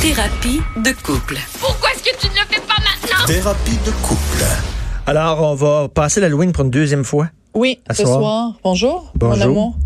[0.00, 1.36] Thérapie de couple.
[1.60, 3.26] Pourquoi est-ce que tu ne le fais pas maintenant?
[3.26, 4.44] Thérapie de couple.
[5.06, 7.28] Alors, on va passer l'Halloween pour une deuxième fois.
[7.54, 8.18] Oui, À ce soir.
[8.18, 8.52] soir.
[8.62, 9.36] Bonjour, Bonjour.
[9.36, 9.76] mon amour.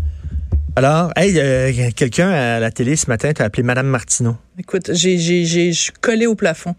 [0.75, 4.35] Alors, hey, euh, quelqu'un à la télé ce matin t'a appelé Madame Martineau.
[4.59, 6.75] Écoute, j'ai, j'ai, j'ai, je suis collée au plafond.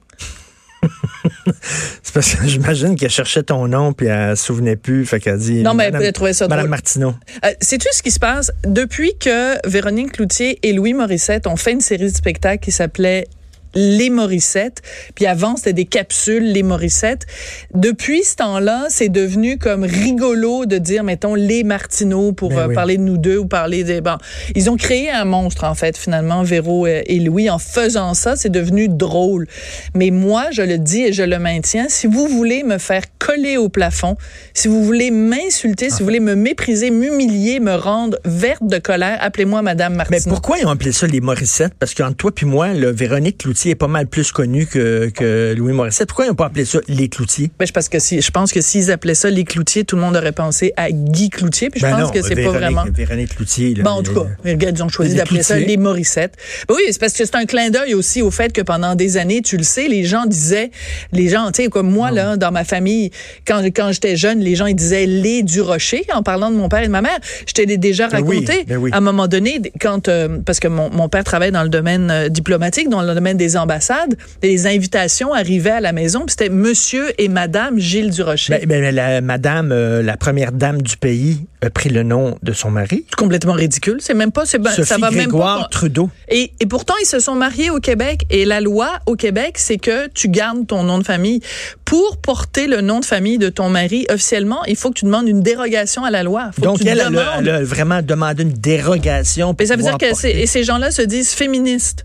[2.03, 5.05] C'est parce que j'imagine qu'elle cherchait ton nom puis elle se souvenait plus.
[5.07, 5.63] Fait qu'elle dit.
[5.63, 6.71] Non, mais elle trouver ça Madame drôle.
[6.71, 7.15] Martineau.
[7.45, 8.51] Euh, Sais-tu ce qui se passe?
[8.65, 13.27] Depuis que Véronique Cloutier et Louis Morissette ont fait une série de spectacles qui s'appelait
[13.75, 14.83] les Morissette,
[15.15, 17.27] puis avant c'était des capsules les Morissette.
[17.75, 22.67] Depuis ce temps-là, c'est devenu comme rigolo de dire mettons les Martineau pour Ben euh,
[22.69, 22.75] oui.
[22.75, 24.17] parler de nous deux ou parler des bon,
[24.55, 28.37] ils ont créé un monstre en fait finalement Véro euh, et Louis en faisant ça,
[28.37, 29.47] c'est devenu drôle.
[29.95, 33.57] Mais moi, je le dis et je le maintiens, si vous voulez me faire coller
[33.57, 34.17] au plafond,
[34.53, 39.19] si vous voulez m'insulter, si vous voulez me mépriser, m'humilier, me rendre verte de colère,
[39.21, 40.35] appelez-moi Madame Mais Martineau.
[40.35, 41.75] pourquoi ils ont appelé ça les Morissettes?
[41.79, 45.55] Parce qu'entre toi puis moi, le Véronique Cloutier est pas mal plus connu que, que
[45.57, 46.09] Louis Morissette.
[46.09, 47.51] Pourquoi ils n'ont pas appelé ça les Cloutiers?
[47.59, 50.03] Ben, je, parce que si, je pense que s'ils appelaient ça les cloutiers, tout le
[50.03, 52.85] monde aurait pensé à Guy Cloutier, puis je Ben pense non, que c'est pas vraiment.
[52.93, 53.75] Véronique Cloutier.
[53.75, 56.35] là, Bon, en tout cas, regarde, ils ont choisi d'appeler ça les Morissettes.
[56.69, 59.17] Ben oui, c'est parce que c'est un clin d'œil aussi au fait que pendant des
[59.17, 60.71] années, tu le sais, les gens disaient,
[61.13, 63.11] les gens, tu sais, comme moi, là, dans ma famille,
[63.47, 66.69] quand, quand j'étais jeune, les gens, ils disaient les du rocher en parlant de mon
[66.69, 67.19] père et de ma mère.
[67.47, 68.65] Je t'ai déjà Ben oui, raconté.
[68.67, 68.91] ben oui.
[68.93, 72.11] À un moment donné, quand, euh, parce que mon, mon père travaille dans le domaine
[72.11, 76.31] euh, diplomatique, dans le domaine des ambassades, et les invitations arrivaient à la maison, puis
[76.39, 78.59] c'était monsieur et madame Gilles Durocher.
[78.67, 82.53] Ben, ben, la madame, euh, la première dame du pays, a pris le nom de
[82.53, 83.05] son mari.
[83.09, 83.97] C'est complètement ridicule.
[84.01, 85.69] C'est même pas, ben, Sophie ça va même Grégoire pas.
[85.69, 86.11] Trudeau.
[86.29, 88.27] Et, et pourtant, ils se sont mariés au Québec.
[88.31, 91.41] Et la loi au Québec, c'est que tu gardes ton nom de famille.
[91.85, 95.29] Pour porter le nom de famille de ton mari officiellement, il faut que tu demandes
[95.29, 96.51] une dérogation à la loi.
[96.55, 97.27] Faut Donc, que tu elle, elle, a, demandes.
[97.41, 99.49] elle a vraiment demandé une dérogation.
[99.49, 102.05] pour Mais ça veut dire que et ces gens-là se disent féministes.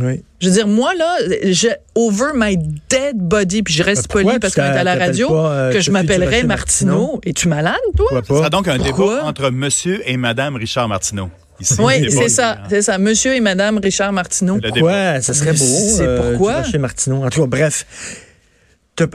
[0.00, 0.22] Oui.
[0.40, 2.56] Je veux dire, moi, là, je, over my
[2.88, 5.72] dead body, puis je reste poli parce tu qu'on est à la radio, pas, euh,
[5.72, 6.92] que je m'appellerais Martineau.
[6.92, 7.20] Martineau?
[7.24, 8.06] Es-tu malade, toi?
[8.08, 8.36] Pourquoi Ce pas?
[8.38, 9.16] sera donc un Pourquoi?
[9.16, 11.28] débat entre monsieur et madame Richard Martineau.
[11.60, 12.56] Ici, Oui, c'est ça, hein.
[12.70, 12.98] c'est ça.
[12.98, 14.58] Monsieur et Madame Richard Martineau.
[14.60, 15.20] Pourquoi?
[15.20, 15.58] Ça serait beau.
[15.64, 16.54] C'est euh, pourquoi?
[16.60, 17.24] Durocher Martineau.
[17.24, 17.86] En tout cas, bref.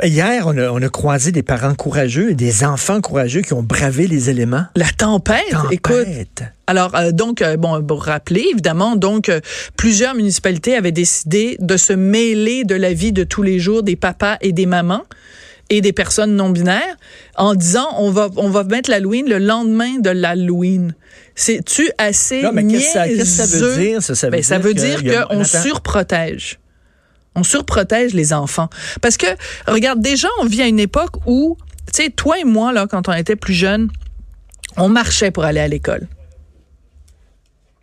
[0.04, 3.64] Hier, on a, on a croisé des parents courageux et des enfants courageux qui ont
[3.64, 4.66] bravé les éléments.
[4.76, 6.06] La tempête, écoute.
[6.06, 6.44] Tempête.
[6.68, 9.40] Alors, euh, donc, euh, bon, pour rappeler, évidemment, donc, euh,
[9.78, 13.96] plusieurs municipalités avaient décidé de se mêler de la vie de tous les jours des
[13.96, 15.04] papas et des mamans
[15.70, 16.96] et des personnes non binaires
[17.36, 20.96] en disant on va on va mettre l'Halloween le lendemain de l'Halloween.
[21.36, 24.16] C'est-tu assez Non, mais qu'est-ce que ça- qu'est-ce que ça veut dire, ça?
[24.16, 26.60] Ça veut Ben, ça dire veut dire qu'on surprotège.
[27.38, 28.68] On surprotège les enfants.
[29.02, 29.28] Parce que,
[29.68, 31.56] regarde, déjà, on vit à une époque où,
[31.94, 33.90] tu sais, toi et moi, là, quand on était plus jeunes,
[34.76, 36.08] on marchait pour aller à l'école.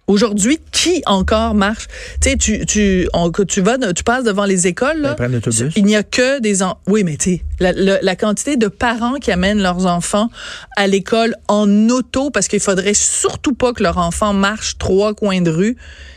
[0.07, 1.87] Aujourd'hui, qui encore marche?
[2.21, 5.17] Tu sais, tu, tu, on- tu vas, tu passes devant les écoles, là.
[5.19, 5.73] L'autobus.
[5.77, 6.77] Il n'y a que des en...
[6.87, 10.29] Oui, mais tu sais, la, la- la quantité de parents qui amènent leurs enfants
[10.77, 15.41] à l'école en auto parce qu'il faudrait surtout pas que leur enfant marche trois coins
[15.41, 15.77] de rue.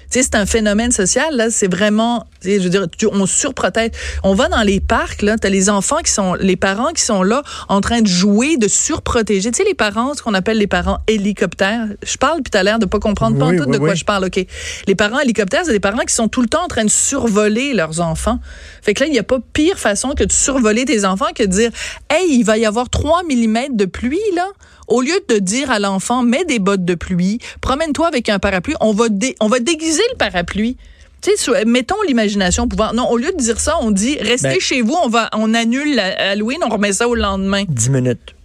[0.09, 1.49] Tu sais, c'est un phénomène social, là.
[1.49, 3.91] C'est vraiment, tu sais, je veux dire, tu- on surprotège.
[4.23, 5.35] On va dans les parcs, là.
[5.37, 8.67] T'as les enfants qui sont, les parents qui sont là en train de jouer, de
[8.67, 9.51] surprotéger.
[9.51, 11.85] Tu sais, les parents, ce qu'on appelle les parents hélicoptères.
[12.05, 13.95] Je parle, puis t'as l'air de pas comprendre pas Oui, tout oui, de quoi oui.
[13.97, 14.45] je parle, OK?
[14.87, 17.73] Les parents hélicoptères, c'est des parents qui sont tout le temps en train de survoler
[17.73, 18.39] leurs enfants.
[18.81, 21.43] Fait que là, il n'y a pas pire façon que de survoler tes enfants que
[21.43, 21.71] de dire,
[22.09, 24.47] hey, il va y avoir 3 mm de pluie, là.
[24.87, 28.75] Au lieu de dire à l'enfant, mets des bottes de pluie, promène-toi avec un parapluie,
[28.79, 30.77] on va, dé- on va déguiser le parapluie.
[31.21, 32.93] Tu sais, mettons l'imagination au pouvoir.
[32.93, 35.53] Non, au lieu de dire ça, on dit, restez Ben- chez vous, on va, on
[35.53, 37.63] annule la- Halloween, on remet ça au lendemain.
[37.67, 38.35] 10 minutes.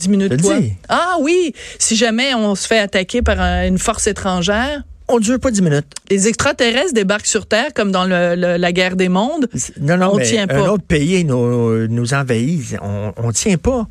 [0.00, 0.56] 10 minutes quoi?
[0.90, 5.20] Ah oui, si jamais on se fait attaquer par un- une force étrangère, On ne
[5.20, 5.86] dure pas 10 minutes.
[6.10, 9.48] les extraterrestres débarquent sur Terre comme dans le- le- la guerre des mondes.
[9.80, 10.56] Non, non, On mais tient pas.
[10.56, 12.76] un autre pays nous, nous envahit.
[12.82, 13.86] On, on tient pas.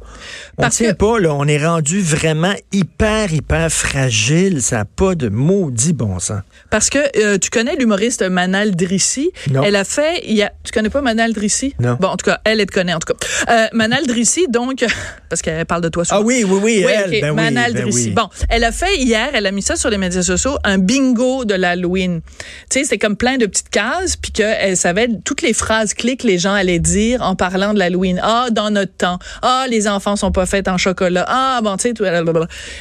[0.57, 1.33] On Parce tient que- pas, là.
[1.33, 4.61] On est rendu vraiment hyper, hyper fragile.
[4.61, 6.39] Ça n'a pas de maudit bon sens.
[6.69, 9.31] Parce que euh, tu connais l'humoriste Manal Drissi?
[9.51, 9.63] Non.
[9.63, 11.73] Elle a fait, il y a, tu connais pas Manal Drissi?
[11.79, 11.97] Non.
[11.99, 13.27] Bon, en tout cas, elle, elle te connaît, en tout cas.
[13.53, 14.85] Euh, Manal Drissi, donc,
[15.29, 16.19] parce qu'elle parle de toi souvent.
[16.21, 18.07] Ah oui, oui, oui, Oui, elle, ben oui, Manal ben Drissi.
[18.07, 18.13] oui.
[18.13, 21.04] Bon, elle a fait hier, elle a mis ça sur les médias sociaux, un bingo
[21.13, 22.21] de l'Halloween.
[22.69, 26.17] Tu sais, c'est comme plein de petites cases, puis qu'elle savait toutes les phrases clés
[26.17, 28.19] que les gens allaient dire en parlant de l'Halloween.
[28.23, 29.19] Ah, dans notre temps.
[29.41, 31.25] Ah, les enfants sont pas faits en chocolat.
[31.27, 32.03] Ah, bon, tu sais, tout.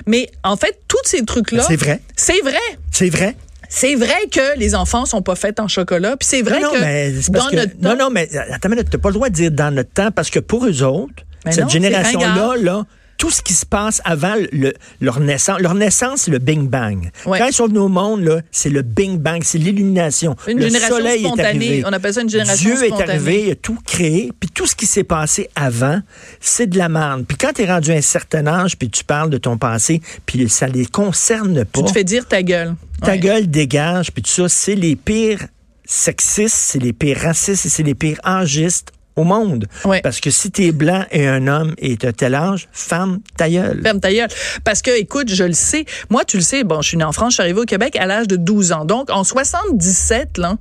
[0.06, 1.64] Mais en fait, tous ces trucs-là.
[1.66, 2.00] C'est vrai.
[2.16, 2.58] C'est vrai.
[2.90, 3.36] C'est vrai.
[3.68, 6.74] C'est vrai que les enfants sont pas faits en chocolat, puis c'est vrai non, non,
[6.74, 9.34] que mais dans que- notre non, temps, non, mais attends t'as pas le droit de
[9.34, 11.12] dire dans notre temps parce que pour eux autres,
[11.44, 12.84] Mais cette non, génération-là, là,
[13.16, 17.10] tout ce qui se passe avant le- leur naissance, leur naissance, c'est le Bing Bang.
[17.26, 17.38] Ouais.
[17.38, 20.36] Quand ils sont venus au monde, c'est le Bing Bang, c'est l'illumination.
[20.48, 21.48] Une le génération soleil est spontanée.
[21.48, 21.82] arrivé.
[21.86, 23.00] On appelle ça une génération Dieu spontanée.
[23.02, 26.00] est arrivé, il a tout créé, puis tout ce qui s'est passé avant,
[26.40, 27.24] c'est de la merde.
[27.26, 30.00] Puis quand tu es rendu à un certain âge, puis tu parles de ton passé,
[30.26, 31.80] puis ça les concerne pas.
[31.80, 32.74] tu te fais dire ta gueule.
[33.02, 33.18] Ta Ouais.
[33.18, 35.46] gueule dégage, puis tout ça, c'est les pires
[35.84, 39.66] sexistes, c'est les pires racistes et c'est les pires âgistes au monde.
[39.84, 40.00] Ouais.
[40.00, 43.80] Parce que si t'es blanc et un homme et t'as tel âge, femme, ta gueule.
[43.82, 44.28] Ferme ta gueule.
[44.64, 45.84] Parce que, écoute, je le sais.
[46.10, 47.96] Moi, tu le sais, bon, je suis née en France, je suis arrivée au Québec
[47.96, 48.84] à l'âge de 12 ans.
[48.84, 50.56] Donc, en 77, là,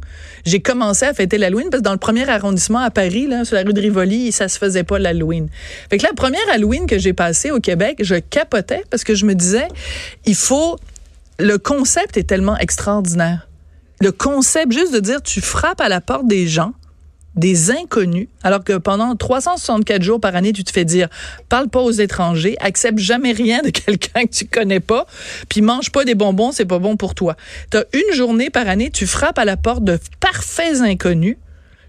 [0.45, 3.55] j'ai commencé à fêter l'Halloween parce que dans le premier arrondissement à Paris, là, sur
[3.55, 5.47] la rue de Rivoli, ça se faisait pas l'Halloween.
[5.89, 9.25] Fait que la première Halloween que j'ai passée au Québec, je capotais parce que je
[9.25, 9.67] me disais,
[10.25, 10.77] il faut,
[11.39, 13.47] le concept est tellement extraordinaire.
[13.99, 16.73] Le concept, juste de dire, tu frappes à la porte des gens,
[17.35, 21.07] des inconnus, alors que pendant 364 jours par année, tu te fais dire,
[21.49, 25.07] parle pas aux étrangers, accepte jamais rien de quelqu'un que tu connais pas,
[25.49, 27.35] puis mange pas des bonbons, c'est pas bon pour toi.
[27.69, 31.37] T'as une journée par année, tu frappes à la porte de parfaits inconnus,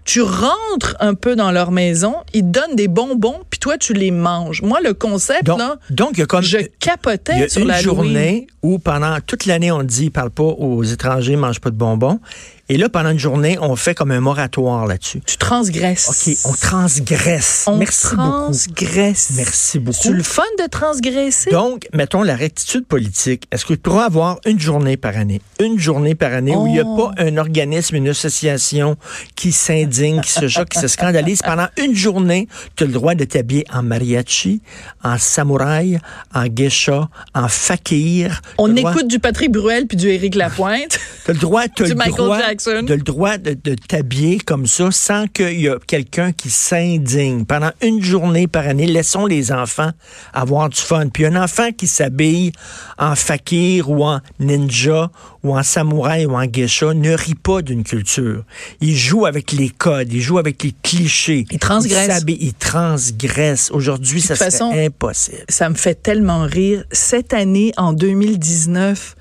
[0.05, 3.93] tu rentres un peu dans leur maison, ils te donnent des bonbons, puis toi, tu
[3.93, 4.61] les manges.
[4.61, 7.63] Moi, le concept, Donc, là, donc il y a comme je y capotais a sur
[7.63, 11.71] une la journée où pendant toute l'année on dit parle pas aux étrangers, mange pas
[11.71, 12.19] de bonbons.
[12.67, 15.21] Et là, pendant une journée, on fait comme un moratoire là-dessus.
[15.27, 16.09] Tu transgresses.
[16.09, 17.65] OK, on transgresse.
[17.67, 18.21] On Merci beaucoup.
[18.29, 19.33] transgresse.
[19.35, 19.97] Merci beaucoup.
[20.01, 21.51] C'est le fun de transgresser?
[21.51, 23.45] Donc, mettons la rectitude politique.
[23.51, 25.41] Est-ce que tu pourras avoir une journée par année?
[25.59, 27.11] Une journée par année où il n'y a Oh.
[27.15, 28.97] pas un organisme, une association
[29.35, 31.41] qui s'indigne, qui se choque, qui se scandalise.
[31.43, 34.61] Pendant une journée, tu as le droit de t'habiller en mariachi,
[35.03, 35.99] en samouraï,
[36.33, 38.41] en geisha, en fakir.
[38.57, 40.99] On droit- écoute du Patrick Bruel puis du Éric Lapointe.
[41.25, 42.83] T'as le droit, t'as Du le droit, Jackson.
[42.83, 47.45] de le droit de, de t'habiller comme ça sans qu'il y a quelqu'un qui s'indigne.
[47.45, 49.91] Pendant une journée par année, laissons les enfants
[50.33, 51.07] avoir du fun.
[51.09, 52.51] Puis un enfant qui s'habille
[52.97, 55.09] en fakir ou en ninja
[55.43, 58.43] ou en samouraï ou en geisha ne rit pas d'une culture.
[58.81, 61.45] Il joue avec les codes, il joue avec les clichés.
[61.51, 62.23] Il transgresse.
[62.27, 63.69] Il transgresse.
[63.71, 65.45] Aujourd'hui, ça serait façon, impossible.
[65.49, 66.83] ça me fait tellement rire.
[66.91, 69.15] Cette année, en 2019,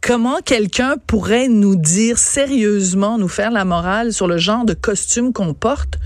[0.00, 5.32] comment quelqu'un pourrait nous dire sérieusement, nous faire la morale sur le genre de costume
[5.32, 5.98] qu'on porte,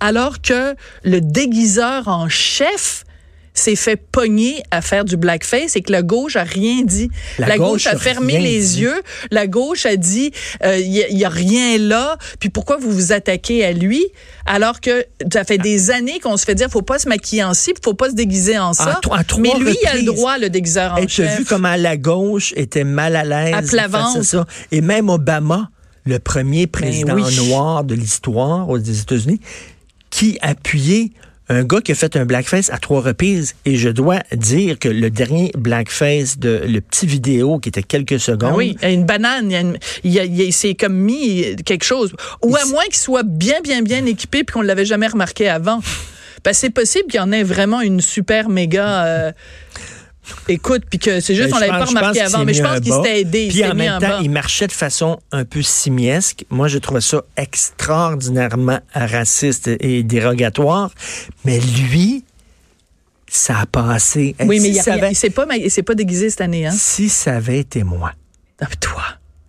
[0.00, 0.74] alors que
[1.04, 3.04] le déguiseur en chef
[3.54, 7.10] s'est fait pogner à faire du blackface et que la gauche a rien dit.
[7.38, 8.80] La La, gauche gauche, a fermé les dit.
[8.80, 9.02] yeux.
[9.30, 10.32] La gauche a dit,
[10.64, 12.16] il y, a- y a rien là.
[12.40, 14.02] Puis pourquoi vous vous attaquez à lui?
[14.46, 17.54] Alors que ça fait des années qu'on se fait dire, faut pas se maquiller en
[17.54, 19.00] ci, faut pas se déguiser en ça.
[19.10, 21.38] à Mais lui, il a le droit, le déguiseur en Et chef.
[21.38, 23.74] vu comment la gauche était mal à l'aise.
[23.74, 24.46] À face ça?
[24.70, 25.70] Et même Obama,
[26.04, 27.48] le premier président Ben oui.
[27.48, 29.40] noir de l'histoire aux États-Unis,
[30.10, 31.10] qui appuyait
[31.52, 33.54] un gars qui a fait un blackface à trois reprises.
[33.64, 38.18] Et je dois dire que le dernier blackface de le petit vidéo qui était quelques
[38.20, 38.50] secondes.
[38.54, 41.56] Ah oui, une banane, il y a une- il y a- il c'est comme mis
[41.64, 42.12] quelque chose.
[42.42, 45.48] Ou à moins qu'il soit bien, bien, bien équipé puis qu'on ne l'avait jamais remarqué
[45.48, 45.80] avant.
[46.44, 49.32] Ben, c'est possible qu'il y en ait vraiment une super méga euh,
[50.48, 52.44] écoute, puis que c'est juste Ben, qu'on je l'avait pas remarqué avant.
[52.44, 53.44] Mais je pense qu'il s'était aidé.
[53.46, 56.44] il Puis en même temps, il marchait de façon un peu simiesque.
[56.50, 60.90] Moi, je trouvais ça extraordinairement raciste et dérogatoire.
[61.44, 62.24] Mais lui,
[63.28, 64.36] ça a passé.
[64.40, 66.70] Oui, mais Si il, s'est pas, pas déguisé cette année, hein?
[66.76, 68.12] Si ça avait été moi
[68.60, 69.02] Ah, toi.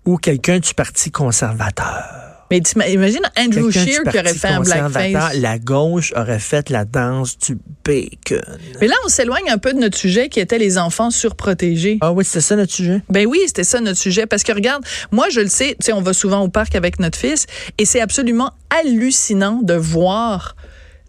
[0.06, 2.33] ou quelqu'un du Parti conservateur,
[2.76, 5.36] Mais imagine Andrew Scheer qui aurait fait un blackface.
[5.38, 8.42] la gauche aurait fait la danse du bacon.
[8.82, 11.98] Mais là, on s'éloigne un peu de notre sujet qui était les enfants surprotégés.
[12.02, 13.02] Ah oui, c'était ça notre sujet?
[13.10, 14.26] Ben oui, c'était ça notre sujet.
[14.26, 17.00] Parce que regarde, moi je le sais, tu sais, on va souvent au parc avec
[17.00, 17.46] notre fils
[17.78, 20.56] et c'est absolument hallucinant de voir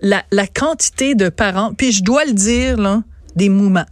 [0.01, 1.75] la, la quantité de parents.
[1.75, 3.03] Puis je dois le dire, là,
[3.37, 3.87] des moumans.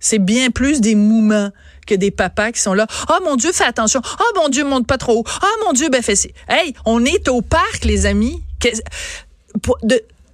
[0.00, 1.50] C'est bien plus des moumans
[1.86, 2.86] que des papas qui sont là.
[3.08, 4.00] Oh mon Dieu, fais attention.
[4.04, 5.24] Oh mon Dieu, monte pas trop haut.
[5.42, 6.14] Oh mon Dieu, ben fais.
[6.48, 8.42] Hey, on est au parc, les amis.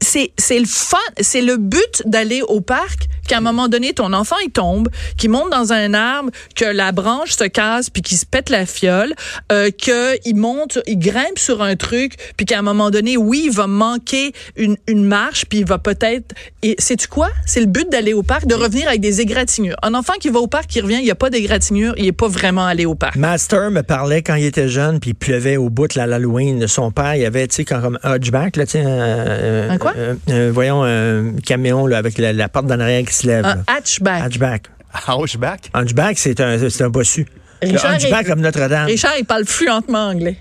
[0.00, 4.36] C'est le fun, c'est le but d'aller au parc qu'à un moment donné, ton enfant,
[4.44, 8.26] il tombe, qu'il monte dans un arbre, que la branche se casse, puis qu'il se
[8.26, 9.14] pète la fiole,
[9.52, 13.52] euh, qu'il monte, il grimpe sur un truc, puis qu'à un moment donné, oui, il
[13.52, 16.34] va manquer une, une marche, puis il va peut-être...
[16.62, 17.28] Et sais-tu quoi?
[17.46, 19.76] C'est le but d'aller au parc, de revenir avec des égratignures.
[19.82, 22.12] Un enfant qui va au parc, qui revient, il n'y a pas d'égratignure, il est
[22.12, 23.16] pas vraiment allé au parc.
[23.16, 26.66] Master me parlait quand il était jeune, puis il pleuvait au bout de l'Halloween.
[26.66, 29.92] Son père, il avait, tu sais, comme hunchback, là, tu sais, un, Un quoi?
[30.28, 33.44] un- voyons, un camion, là, avec la, la porte d'en arrière qui se lève.
[33.44, 34.22] Un hatchback.
[34.22, 34.62] Hunchback.
[35.06, 35.70] Hunchback?
[35.74, 37.26] Hunchback, c'est un, c'est un bossu.
[37.62, 38.86] Le Richard hunchback comme Notre-Dame.
[38.86, 40.38] Richard, il parle fluentement anglais.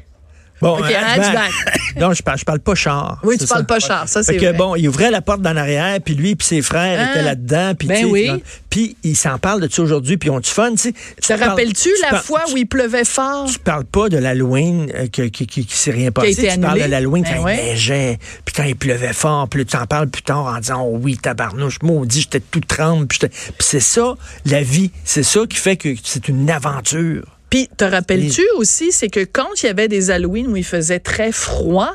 [0.62, 1.52] Bon, Ok, un un hatchback.
[2.00, 3.20] non, je parle, je parle pas char.
[3.24, 4.54] Oui, tu parles pas char, ça, c'est Fait que vrai.
[4.58, 7.12] bon, il ouvrait la porte d'en arrière, puis lui puis ses frères Ah.
[7.12, 8.32] étaient là-dedans, puis Ben oui.
[8.70, 10.94] puis ils s'en parlent de ça aujourd'hui, puis ont du fun, tu sais.
[11.22, 13.48] Te rappelles-tu la fois où il pleuvait fort?
[13.52, 16.50] tu parles pas de l'Halloween euh, qui, qui, qui s'est rien passé.
[16.54, 17.58] tu parles de l'Halloween Ben quand ouais.
[17.60, 20.82] il neigeait, puis quand il pleuvait fort, puis tu en parles plus tard en disant
[20.84, 23.20] oh oui tabarnouche, maudit, j'étais tout tremble, puis
[23.60, 27.37] c'est ça la vie, c'est ça qui fait que c'est une aventure.
[27.50, 31.00] Puis, te rappelles-tu aussi, c'est que quand il y avait des Halloween où il faisait
[31.00, 31.94] très froid,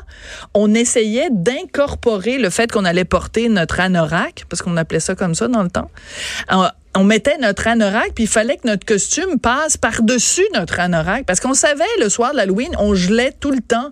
[0.53, 5.35] on essayait d'incorporer le fait qu'on allait porter notre anorak, parce qu'on appelait ça comme
[5.35, 5.91] ça dans le temps.
[6.49, 11.25] On, on mettait notre anorak, puis il fallait que notre costume passe par-dessus notre anorak,
[11.25, 13.91] parce qu'on savait, le soir de l'Halloween, on gelait tout le temps.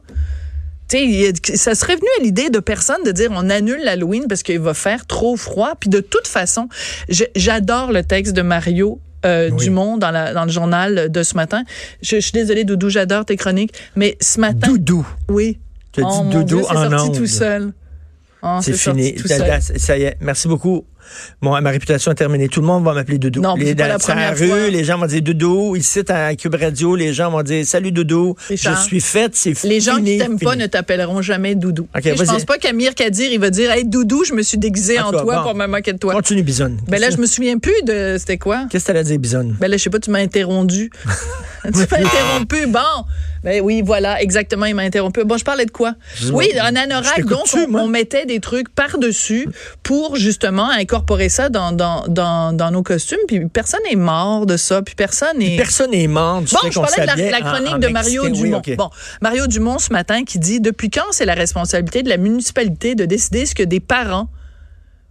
[0.90, 3.50] Tu sais, il y a- ça serait venu à l'idée de personne de dire on
[3.50, 5.74] annule l'Halloween parce qu'il va faire trop froid.
[5.80, 6.68] Puis de toute façon,
[7.36, 11.64] j'adore le texte de Mario euh, Dumont dans, la, dans le journal de ce matin.
[12.02, 15.60] Je, je suis désolée, Doudou, j'adore tes chroniques, mais ce matin, Doudou, oui.
[15.92, 17.74] Tu as dit Oh, doudou Dieu, en sorti tout seul.
[18.44, 19.14] Oh, c'est fini.
[19.16, 19.62] tout seul.
[19.62, 20.86] ça y est, merci beaucoup.
[21.42, 22.48] Bon, ma réputation est terminée.
[22.48, 23.42] Tout le monde va m'appeler Doudou.
[23.42, 24.70] Non, les, la dans- sur rue, fois.
[24.70, 25.76] les gens vont dire Doudou.
[25.76, 28.36] Ici, à Cube Radio, les gens vont dire Salut Doudou.
[28.50, 29.74] Richard, Je suis faite, c'est fini.
[29.74, 31.88] Les gens qui t'aiment pas ne t'appelleront jamais Doudou.
[31.96, 34.42] Ok, Tu sais, je pense pas qu'Amir Kadir, il va dire Hey, Doudou, je me
[34.42, 35.44] suis déguisé En toi bon.
[35.44, 36.14] pour me moquer de toi.
[36.14, 36.78] Continue, Bisonne.
[36.88, 38.16] Ben là, je me souviens plus de.
[38.18, 38.66] C'était quoi?
[38.70, 39.56] Qu'est-ce que t'allais dire, Bisonne?
[39.60, 40.92] Ben là, je sais pas, tu m'as interrompu.
[41.64, 42.68] tu m'as interrompu.
[42.68, 42.80] Bon.
[43.44, 45.24] Ben oui, voilà, exactement, il m'a interrompu.
[45.24, 45.96] Bon, je parlais de quoi?
[46.32, 47.26] Oui, un anorak.
[47.26, 49.48] Donc, on, on mettait des trucs par-dessus
[49.82, 53.20] pour justement incorporer ça dans, dans, dans, dans nos costumes.
[53.28, 54.82] Puis personne n'est mort de ça.
[54.82, 55.58] Puis personne n'est.
[55.58, 58.42] Personne n'est mort du Bon, fait je parlais de la, chronique en de Mario Mexicain.
[58.44, 58.76] Oui, Dumont.
[58.78, 58.90] Bon,
[59.22, 63.06] Mario Dumont ce matin qui dit depuis quand c'est la responsabilité de la municipalité de
[63.06, 64.30] décider ce que des parents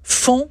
[0.03, 0.49] font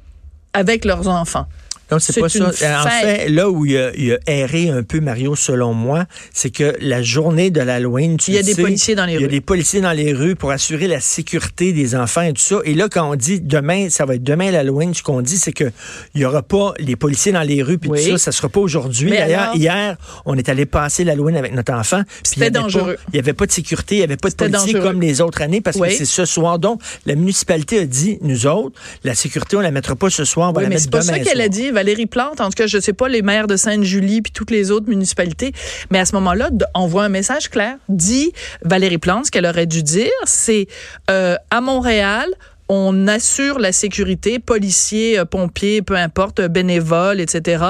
[0.52, 1.46] avec leurs enfants.
[1.90, 2.46] Non, c'est pas ça.
[2.84, 6.50] En fait, là où il a, il a erré un peu Mario, selon moi, c'est
[6.50, 9.24] que la journée de l'Halloween, tu Il y a des policiers dans les Il y
[9.24, 9.28] a rues.
[9.28, 12.56] des policiers dans les rues pour assurer la sécurité des enfants et tout ça.
[12.64, 15.52] Et là, quand on dit demain, ça va être demain l'Halloween, ce qu'on dit, c'est
[15.52, 15.70] que
[16.14, 18.04] il y aura pas les policiers dans les rues puis Oui.
[18.04, 18.18] tout ça.
[18.18, 19.10] Ça sera pas aujourd'hui.
[19.10, 19.56] D'ailleurs, alors?
[19.56, 22.02] hier, on est allé passer l'Halloween avec notre enfant.
[22.22, 22.94] C'était dangereux.
[22.96, 24.80] pas- Il y avait pas de sécurité, il y avait pas de policiers dangereux.
[24.92, 25.88] comme les autres années parce Oui.
[25.88, 26.58] que c'est ce soir.
[26.58, 30.50] Donc, la municipalité a dit, nous autres, la sécurité, on la mettra pas ce soir,
[30.50, 31.70] on va Oui, la mais mettre c'est pas demain ça qu'elle a dit.
[31.80, 34.70] Valérie Plante, en tout cas, je sais pas les maires de Sainte-Julie puis toutes les
[34.70, 35.52] autres municipalités,
[35.90, 37.76] mais à ce moment-là, on voit un message clair.
[37.88, 38.32] Dit
[38.62, 40.66] Valérie Plante, ce qu'elle aurait dû dire, c'est
[41.10, 42.28] euh, à Montréal,
[42.68, 47.64] on assure la sécurité, policiers, euh, pompiers, peu importe, euh, bénévoles, etc.,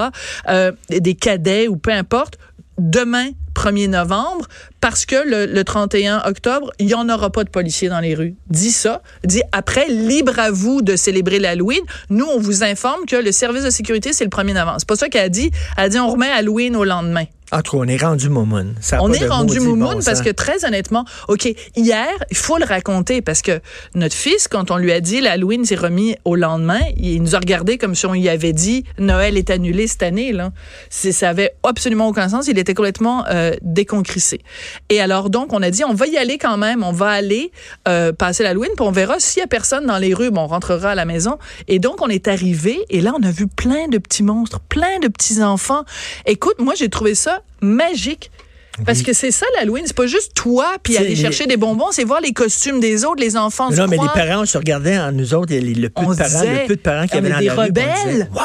[0.89, 2.37] des cadets ou peu importe,
[2.79, 4.47] demain, 1er novembre,
[4.81, 8.15] parce que le, le 31 octobre, il n'y en aura pas de policiers dans les
[8.15, 8.35] rues.
[8.49, 9.03] Dis ça.
[9.25, 11.83] Dis après, libre à vous de célébrer l'Halloween.
[12.09, 14.77] Nous, on vous informe que le service de sécurité, c'est le 1er novembre.
[14.79, 15.51] C'est pas ça qu'elle a dit.
[15.77, 17.25] Elle a dit, on remet Halloween au lendemain.
[17.53, 18.75] En tout cas, on est rendu moumoune.
[18.81, 22.65] Ça On est rendu moumoune bon parce que très honnêtement, OK, hier, il faut le
[22.65, 23.61] raconter parce que
[23.95, 27.39] notre fils, quand on lui a dit l'Halloween s'est remis au lendemain, il nous a
[27.39, 30.33] regardé comme si on lui avait dit Noël est annulé cette année.
[30.33, 30.53] Là.
[30.91, 32.47] Ça avait absolument aucun sens.
[32.47, 34.41] Il était complètement euh, déconcrissé.
[34.89, 36.85] Et alors donc, on a dit on va y aller quand même.
[36.85, 37.51] On va aller
[37.89, 40.31] euh, passer l'Halloween, puis on verra s'il y a personne dans les rues.
[40.31, 41.39] Bon, on rentrera à la maison.
[41.67, 44.99] Et donc, on est arrivé et là, on a vu plein de petits monstres, plein
[45.01, 45.85] de petits enfants.
[46.27, 48.31] Écoute, moi, j'ai trouvé ça magique.
[48.87, 52.05] Parce que c'est ça l'Halloween, c'est pas juste toi puis aller chercher des bonbons, c'est
[52.05, 54.99] voir les costumes des autres, les enfants se Non, mais les parents, on se regardait
[54.99, 57.17] en nous autres, et le peu On de parents, disait, le peu de parents qui
[57.17, 58.31] avaient dans des la rue, rebelles.
[58.33, 58.41] Wow!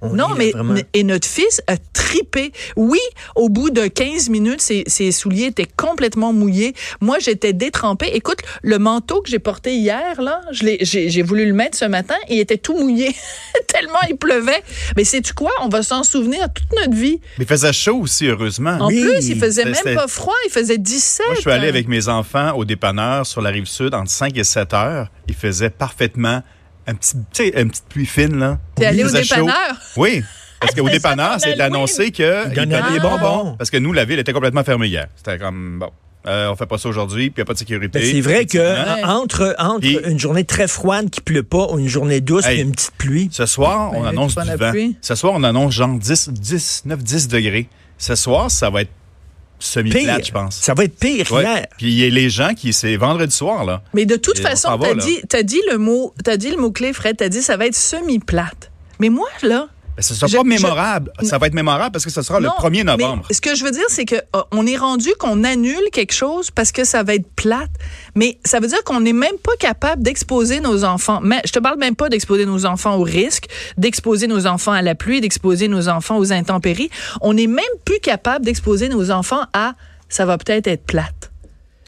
[0.00, 0.74] On Non, mais vraiment.
[0.94, 2.52] et notre fils a tripé.
[2.76, 3.00] Oui,
[3.34, 6.74] au bout de 15 minutes, ses, ses souliers étaient complètement mouillés.
[7.00, 8.10] Moi, j'étais détrempée.
[8.14, 11.76] Écoute, le manteau que j'ai porté hier, là, je l'ai- j'ai j'ai voulu le mettre
[11.76, 13.12] ce matin, il était tout mouillé,
[13.66, 14.62] tellement il pleuvait.
[14.96, 15.50] Mais sais-tu quoi?
[15.62, 17.20] On va s'en souvenir toute notre vie.
[17.38, 18.76] Mais il faisait chaud aussi, heureusement.
[18.80, 21.26] En Oui, plus, il faisait c'était- même pas froid, il faisait 17.
[21.26, 24.36] Moi, je suis allé avec mes enfants au dépanneur sur la rive sud entre 5
[24.38, 25.08] et 7 heures.
[25.26, 26.42] Il faisait parfaitement
[26.88, 28.58] un petit, tu sais, une petite pluie fine, là.
[28.74, 29.14] T'es allé au chaud.
[29.20, 29.76] dépanneur?
[29.96, 30.22] Oui.
[30.60, 31.60] Parce qu'au Ça dépanneur, Halloween.
[31.60, 33.54] annoncé qu'il donnait donnait des bonbons.
[33.56, 35.06] Parce que nous, la ville était complètement fermée hier.
[35.16, 35.90] C'était comme, bon.
[36.26, 37.98] Euh, on fait pas ça aujourd'hui, puis il n'y a pas de sécurité.
[38.00, 38.58] Ben, c'est vrai que.
[38.58, 39.04] Ouais.
[39.04, 42.58] entre, entre une journée très froide qui pleut pas ou une journée douce Hey.
[42.58, 43.28] et une petite pluie.
[43.32, 44.70] Ce soir, on Ben, annonce tu du vent.
[44.70, 44.96] pluie.
[45.00, 47.68] Ce soir, on annonce genre 10, 10, 9, 10 degrés.
[47.98, 48.90] Ce soir, ça va être
[49.58, 50.56] semi-plate, je pense.
[50.56, 51.42] Ça va être pire Ouais.
[51.42, 51.66] hier.
[51.76, 53.82] Puis il y a les gens qui, c'est vendredi soir, là.
[53.94, 56.70] Mais de toute Et façon, t'as dit, t'as dit le mot, t'as dit le mot
[56.70, 57.16] clé, Fred.
[57.16, 58.70] T'as dit ça va être semi-plate.
[59.00, 61.12] Mais moi là, Ben, ce sera Je- pas je- mémorable.
[61.24, 63.24] Ça va être mémorable parce que ce sera non, le 1er novembre.
[63.28, 66.12] mais ce que je veux dire, c'est que euh, on est rendu qu'on annule quelque
[66.14, 67.70] chose parce que ça va être plate.
[68.14, 71.18] Mais ça veut dire qu'on n'est même pas capable d'exposer nos enfants.
[71.20, 74.82] Mais je te parle même pas d'exposer nos enfants au risque, d'exposer nos enfants à
[74.82, 76.90] la pluie, d'exposer nos enfants aux intempéries.
[77.20, 79.74] On n'est même plus capable d'exposer nos enfants à
[80.08, 81.32] ça va peut-être être plate.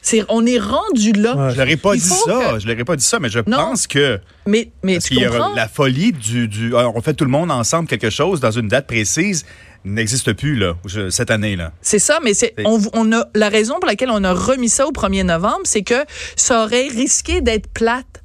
[0.02, 1.36] C'est, on est rendu là.
[1.36, 1.50] Ouais.
[1.52, 2.52] Je leur ai pas dit ça.
[2.54, 3.56] que- Je leur ai pas dit ça, mais je Non.
[3.58, 5.46] pense que Mais, mais parce tu qu'il y comprends?
[5.48, 8.50] aura la folie du, du ah, on fait tout le monde ensemble quelque chose dans
[8.50, 9.44] une date précise
[9.84, 10.74] n'existe plus là
[11.10, 11.72] cette année là.
[11.80, 14.68] C'est ça, mais c'est C'est- on, on a la raison pour laquelle on a remis
[14.68, 16.04] ça au 1er novembre, c'est que
[16.36, 18.19] ça aurait risqué d'être plate.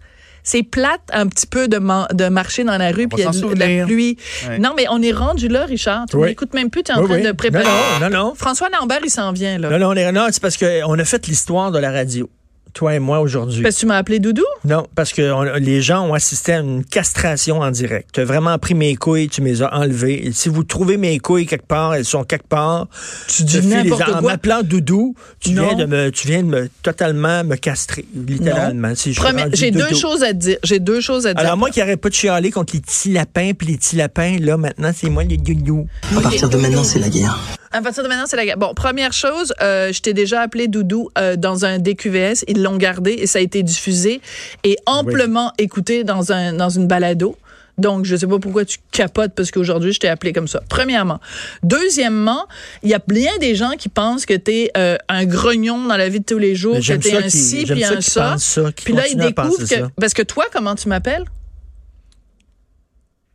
[0.45, 3.27] C'est plate un petit peu de, man- de marcher dans la rue puis il y
[3.27, 4.15] a de, de la pluie.
[4.47, 4.59] Ouais.
[4.59, 6.05] Non, mais on est rendu là, Richard.
[6.09, 6.27] Tu Oui.
[6.29, 7.23] m'écoutes même plus, tu es en Oui, train oui.
[7.23, 7.65] de préparer.
[7.65, 8.33] Non, non, non, non.
[8.35, 9.69] François Lambert, il s'en vient là.
[9.71, 12.29] Non, non, on est- non, c'est parce qu'on a fait l'histoire de la radio,
[12.75, 13.63] toi et moi, aujourd'hui.
[13.63, 14.43] Parce que tu m'as appelé Doudou?
[14.65, 18.09] Non, parce que on- les gens ont assisté à une castration en direct.
[18.13, 20.27] Tu as vraiment pris mes couilles, tu me les as enlevées.
[20.27, 22.87] Et si vous trouvez mes couilles quelque part, elles sont quelque part.
[23.29, 24.21] Tu dis n'importe En quoi.
[24.33, 25.67] m'appelant Doudou, tu Non.
[25.69, 28.93] viens, de me, tu viens de me totalement me castrer, littéralement.
[28.93, 29.13] Si
[29.53, 29.95] J'ai deux Doudou.
[29.97, 30.57] choses à te dire.
[30.63, 31.45] J'ai deux choses à te dire.
[31.45, 34.35] Alors moi qui n'arrête pas de chialer contre les petits lapins, puis les petits lapins,
[34.41, 35.87] là, maintenant, c'est moi les doudous.
[36.17, 37.39] À partir de maintenant, c'est la guerre.
[37.75, 38.57] À partir de maintenant, c'est la guerre.
[38.57, 42.45] Bon, première chose, euh, je t'ai déjà appelé Doudou euh, dans un DQVS.
[42.47, 44.21] Ils l'ont gardé et ça a été diffusé
[44.63, 47.35] et amplement écouté dans, un, dans une balado.
[47.77, 50.61] Donc, je sais pas pourquoi tu capotes parce qu'aujourd'hui, je t'ai appelé comme ça.
[50.69, 51.19] Premièrement.
[51.63, 52.47] Deuxièmement,
[52.81, 54.71] il y a bien des gens qui pensent que tu es
[55.09, 57.83] un grognon dans la vie de tous les jours, que tu es un ci puis
[57.83, 58.37] un ça.
[58.85, 59.65] Puis là, ils découvrent que...
[59.65, 59.89] ça.
[59.99, 61.25] Parce que toi, comment tu m'appelles?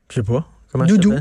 [0.09, 0.49] Je sais pas.
[0.73, 1.15] Comment Doudou.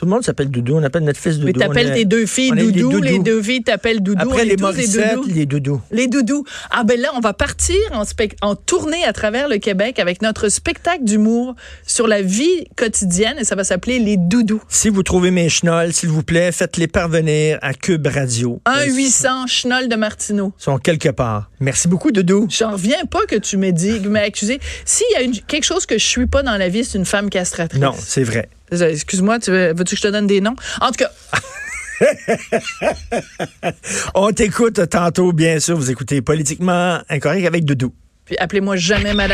[0.00, 0.76] Tout le monde s'appelle Doudou.
[0.76, 1.46] On appelle notre fils Doudou.
[1.48, 4.22] Mais t'appelles tes deux filles Doudou, les, deux filles t'appellent Doudou.
[4.22, 5.28] Après les Morissettes, Doudous.
[5.28, 5.80] les Doudous.
[5.90, 6.42] Les doudous.
[6.70, 8.04] Ah ben là, on va partir en,
[8.40, 11.54] en tournée à travers le Québec avec notre spectacle d'humour
[11.86, 14.62] sur la vie quotidienne et ça va s'appeler Les Doudous.
[14.70, 18.58] Si vous trouvez mes chenolles, s'il vous plaît, faites-les parvenir à Cube Radio.
[18.66, 20.54] 1-800 Chenol de Martineau.
[20.58, 21.50] Ils sont quelque part.
[21.60, 22.46] Merci beaucoup, Doudou.
[22.48, 24.60] J'en reviens pas que tu m'aies dit, que tu m'as accusé.
[24.86, 27.04] S'il y a une- quelque chose que je suis pas dans la vie, c'est une
[27.04, 27.82] femme castratrice.
[27.82, 28.48] Non, c'est vrai.
[28.72, 30.56] Excuse-moi, tu veux, veux-tu que je te donne des noms?
[30.80, 31.10] En tout cas,
[34.14, 35.76] On t'écoute tantôt, bien sûr.
[35.76, 37.92] Vous écoutez Politiquement Incorrect avec Doudou.
[38.24, 39.28] puis appelez-moi jamais madame.